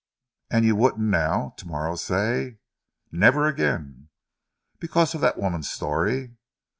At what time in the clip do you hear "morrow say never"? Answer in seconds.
1.67-3.45